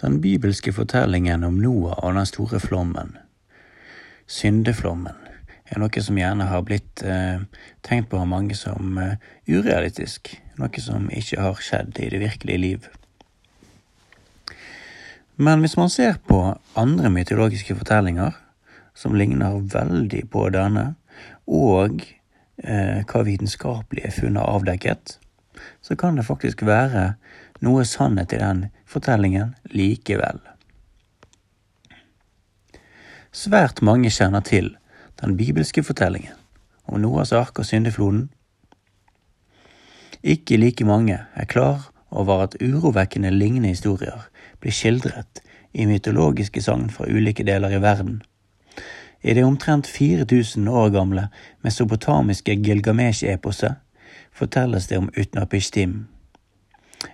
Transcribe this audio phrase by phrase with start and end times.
[0.00, 3.18] Den bibelske fortellingen om Noah og den store flommen,
[4.26, 5.16] syndeflommen,
[5.70, 7.42] er noe som gjerne har blitt eh,
[7.86, 12.62] tenkt på av mange som eh, urealistisk, noe som ikke har skjedd i det virkelige
[12.64, 12.88] liv.
[15.36, 16.40] Men hvis man ser på
[16.80, 18.34] andre mytologiske fortellinger,
[18.96, 20.94] som ligner veldig på denne,
[21.46, 22.02] og
[22.64, 25.18] eh, hva vitenskapelige funn har avdekket,
[25.82, 27.14] så kan det faktisk være
[27.60, 30.40] noe sannhet i den fortellingen likevel.
[33.30, 34.72] Svært mange kjenner til
[35.20, 36.34] den bibelske fortellingen
[36.90, 38.30] om Noas ark og syndefloden.
[40.22, 44.26] Ikke like mange er klar over at urovekkende lignende historier
[44.60, 48.18] blir skildret i mytologiske sagn fra ulike deler i verden.
[49.22, 51.28] I det omtrent 4000 år gamle
[51.62, 53.76] mesopotamiske Gilgamesh-eposet
[54.32, 56.06] fortelles det om Utnapishtim.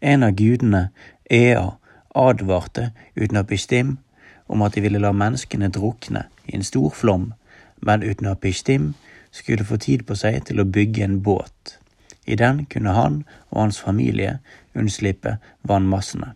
[0.00, 0.88] En av gudene,
[1.30, 1.70] Ea,
[2.14, 3.98] advarte Utnapishtim
[4.46, 7.32] om at de ville la menneskene drukne i en stor flom,
[7.80, 8.94] men Utnapishtim
[9.30, 11.78] skulle få tid på seg til å bygge en båt.
[12.26, 14.38] I den kunne han og hans familie
[14.74, 16.34] unnslippe vannmassene.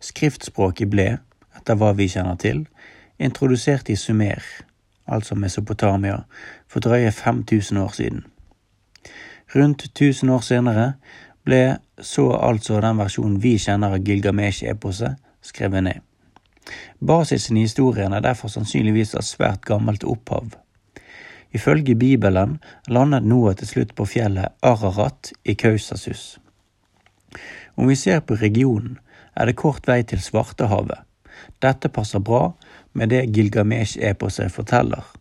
[0.00, 1.06] Skriftspråket ble,
[1.56, 2.66] etter hva vi kjenner til,
[3.18, 4.42] introdusert i Sumer,
[5.06, 6.24] altså Mesopotamia,
[6.68, 8.24] for drøye 5000 år siden.
[9.56, 10.86] Rundt 1000 år senere
[11.46, 16.02] ble så altså den versjonen vi kjenner av Gilgamesh-eposet, skrevet ned.
[17.00, 20.58] Basisen i historien er derfor sannsynligvis av svært gammelt opphav.
[21.56, 22.58] Ifølge Bibelen
[22.92, 26.36] landet Noah til slutt på fjellet Ararat i Kausasus.
[27.76, 28.98] Om vi ser på regionen,
[29.36, 31.00] er det kort vei til Svartehavet.
[31.64, 32.50] Dette passer bra
[32.92, 35.15] med det Gilgamesh-eposet forteller.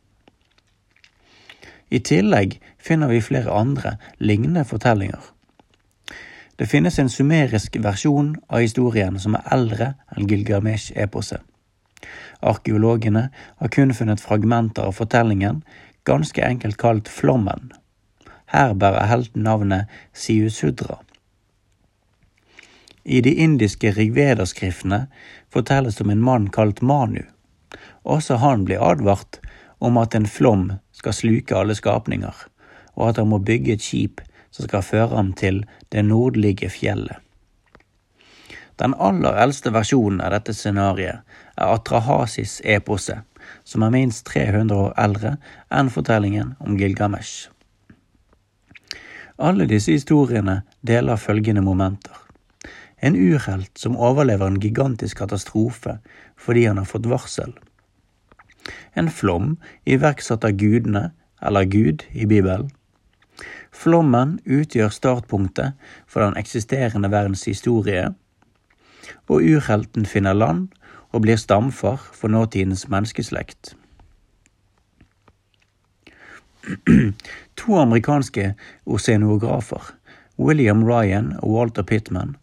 [1.89, 5.31] I tillegg finner vi flere andre lignende fortellinger.
[6.55, 11.41] Det finnes en sumerisk versjon av historien som er eldre enn Gilgamesh-eposet.
[12.45, 15.63] Arkeologene har kun funnet fragmenter av fortellingen,
[16.06, 17.74] ganske enkelt kalt Flommen.
[18.53, 21.01] Her bærer helten navnet Siusudra.
[23.06, 25.06] I de indiske rigvederskriftene
[25.53, 27.24] fortelles om en mann kalt Manu.
[28.03, 29.40] Også han blir advart
[29.80, 32.34] om at en flom skal sluke alle skapninger,
[32.96, 34.22] og at han må bygge et skip
[34.52, 37.18] som skal føre ham til det nordlige fjellet.
[38.80, 41.24] Den aller eldste versjonen av dette scenarioet
[41.56, 43.22] er Atrahasis epose,
[43.63, 45.36] som er minst 300 år eldre
[45.72, 47.50] enn fortellingen om Gilgamesh.
[49.38, 52.16] Alle disse historiene deler følgende momenter.
[53.00, 55.97] En urhelt som overlever en gigantisk katastrofe
[56.40, 57.52] fordi han har fått varsel.
[58.95, 61.11] En flom iverksatt av gudene,
[61.41, 62.72] eller Gud, i Bibelen.
[63.75, 65.75] Flommen utgjør startpunktet
[66.07, 68.13] for den eksisterende verdens historie,
[69.28, 70.69] og urhelten finner land
[71.11, 73.75] og blir stamfar for nåtidens menneskeslekt.
[77.59, 78.53] To amerikanske
[78.85, 79.91] oseanografer,
[80.39, 82.35] William Ryan og Walter Pittman,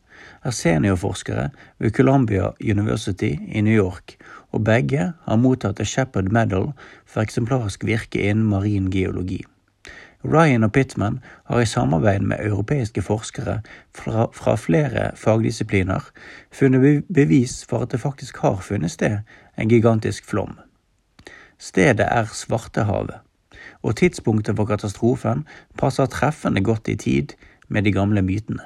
[0.44, 1.48] er seniorforskere
[1.78, 4.16] ved Columbia University i New York,
[4.52, 6.70] og begge har mottatt The Shepherd Medal
[7.06, 9.42] for eksemplarisk virke innen marin geologi.
[10.24, 13.60] Ryan og Pittman har i samarbeid med europeiske forskere
[13.94, 16.12] fra, fra flere fagdisipliner
[16.54, 19.18] funnet bevis for at det faktisk har funnet sted
[19.58, 20.58] en gigantisk flom.
[21.58, 23.18] Stedet er Svartehavet,
[23.82, 25.46] og tidspunktet for katastrofen
[25.78, 27.34] passer treffende godt i tid
[27.68, 28.62] med de gamle mytene.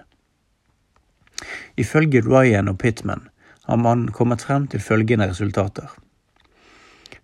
[1.76, 3.28] Ifølge Ryan og Pittman
[3.66, 5.90] har man kommet frem til følgende resultater.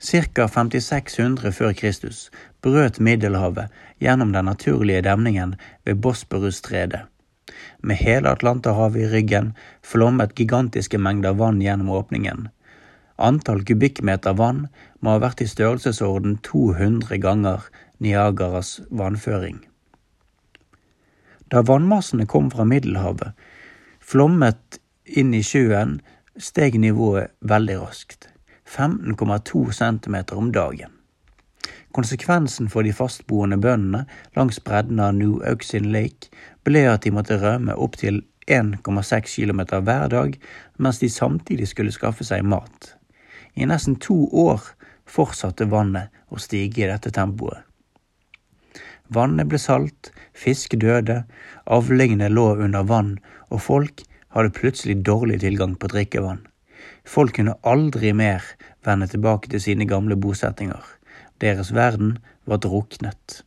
[0.02, 0.46] Ca.
[0.46, 2.30] 5600 før Kristus
[2.62, 3.70] brøt Middelhavet
[4.02, 5.54] gjennom den naturlige demningen
[5.84, 7.06] ved Bosporusstredet.
[7.82, 12.48] Med hele Atlanterhavet i ryggen flommet gigantiske mengder vann gjennom åpningen.
[13.18, 14.66] Antall kubikkmeter vann
[15.00, 17.68] må ha vært i størrelsesorden 200 ganger
[18.02, 19.60] Niagaras vannføring.
[21.52, 23.36] Da vannmassene kom fra Middelhavet,
[24.00, 26.00] flommet inn i sjøen,
[26.36, 28.28] steg nivået veldig raskt.
[28.68, 30.90] 15,2 cm om dagen.
[31.92, 34.06] Konsekvensen for de fastboende bøndene
[34.36, 36.30] langs bredden av New Auxin Lake
[36.64, 40.38] ble at de måtte rømme opptil 1,6 km hver dag,
[40.78, 42.94] mens de samtidig skulle skaffe seg mat.
[43.54, 44.64] I nesten to år
[45.04, 47.60] fortsatte vannet å stige i dette tempoet.
[49.12, 51.22] Vannet ble salt, fisk døde,
[51.68, 53.18] avlingene lå under vann,
[53.52, 56.46] og folk hadde plutselig dårlig tilgang på drikkevann.
[57.04, 58.44] Folk kunne aldri mer
[58.84, 60.82] vende tilbake til sine gamle bosettinger.
[61.40, 63.42] Deres verden var druknet.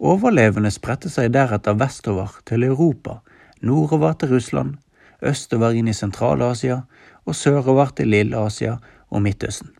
[0.00, 3.18] Overlevende spredte seg deretter vestover til Europa,
[3.60, 4.78] nordover til Russland,
[5.20, 6.80] østover inn i Sentral-Asia
[7.26, 8.78] og sørover til Lille-Asia
[9.10, 9.74] og Midtøsten.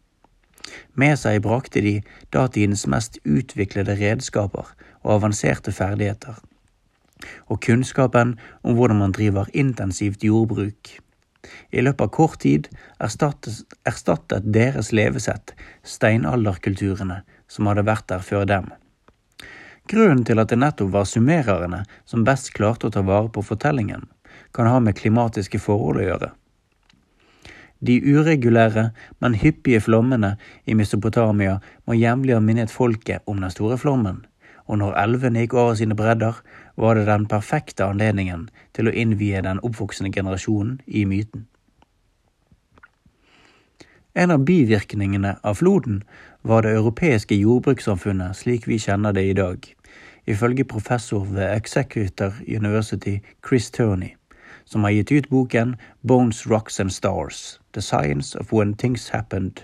[0.94, 1.94] Med seg brakte de
[2.34, 4.68] datidens mest utviklede redskaper
[5.00, 6.36] og avanserte ferdigheter,
[7.50, 10.94] og kunnskapen om hvordan man driver intensivt jordbruk.
[11.72, 12.68] I løpet av kort tid
[13.02, 18.68] erstattet, erstattet deres levesett steinalderkulturene som hadde vært der før dem.
[19.90, 24.04] Grunnen til at det nettopp var summererne som best klarte å ta vare på fortellingen,
[24.54, 26.30] kan ha med klimatiske forhold å gjøre.
[27.80, 28.90] De uregulære,
[29.24, 30.34] men hyppige flommene
[30.68, 31.56] i Mesopotamia
[31.88, 34.20] må jevnlig ha minnet folket om den store flommen,
[34.70, 36.36] og når elvene gikk over sine bredder,
[36.78, 38.46] var det den perfekte anledningen
[38.76, 41.48] til å innvie den oppvoksende generasjonen i myten.
[44.14, 46.02] En av bivirkningene av floden
[46.46, 49.66] var det europeiske jordbrukssamfunnet slik vi kjenner det i dag,
[50.26, 54.14] ifølge professor ved Executor University Chris Turney,
[54.64, 55.76] som har gitt ut boken
[56.06, 59.62] Bones, Rocks and Stars– The Science of When Things Happened.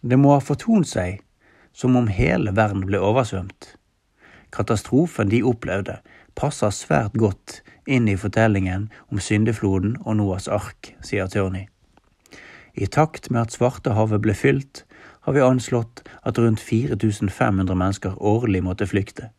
[0.00, 1.23] Det må ha fortont seg
[1.74, 3.74] som om hele verden ble oversvømt.
[4.54, 5.98] Katastrofen de opplevde,
[6.38, 11.66] passer svært godt inn i fortellingen om syndefloden og Noas ark, sier Tørni.
[12.74, 14.84] I takt med at Svartehavet ble fylt,
[15.24, 19.30] har vi anslått at rundt 4500 mennesker årlig måtte flykte.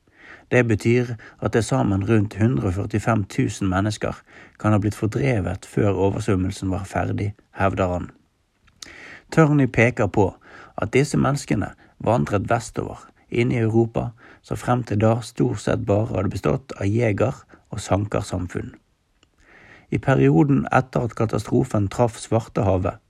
[0.52, 3.26] Det betyr at det sammen rundt 145
[3.62, 4.14] 000 mennesker
[4.60, 8.10] kan ha blitt fordrevet før oversvømmelsen var ferdig, hevder han.
[9.32, 10.36] Tørni peker på
[10.78, 11.74] at disse menneskene
[12.06, 13.00] vandret vestover,
[13.30, 14.12] inn i Europa,
[14.46, 17.44] som frem til da stort sett bare hadde bestått av jeger-
[17.74, 18.76] og sankersamfunn.
[19.92, 23.02] I perioden etter at katastrofen traff Svartehavet,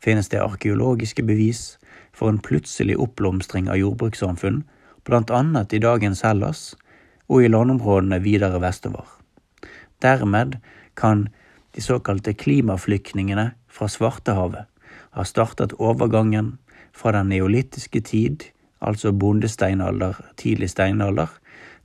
[0.00, 1.78] finnes det arkeologiske bevis
[2.12, 4.64] for en plutselig oppblomstring av jordbrukssamfunn,
[5.10, 6.76] annet i dagens Hellas
[7.28, 9.06] og i landområdene videre vestover.
[10.02, 10.58] Dermed
[10.94, 11.28] kan
[11.74, 14.66] de såkalte klimaflyktningene fra Svartehavet
[15.10, 16.58] ha startet overgangen
[16.92, 18.44] fra den neolittiske tid,
[18.80, 21.26] altså bondesteinalder, tidlig steinalder,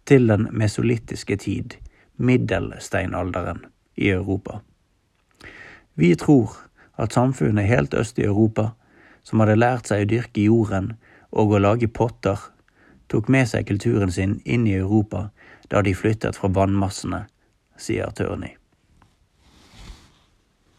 [0.05, 1.77] til den mesolittiske tid,
[2.17, 3.65] middelsteinalderen,
[3.95, 4.59] i Europa.
[5.95, 6.57] Vi tror
[6.97, 8.69] at samfunnet helt øst i Europa,
[9.23, 10.91] som hadde lært seg å dyrke jorden
[11.31, 12.39] og å lage potter,
[13.09, 15.29] tok med seg kulturen sin inn i Europa
[15.71, 17.25] da de flyttet fra vannmassene,
[17.77, 18.55] sier Tørny.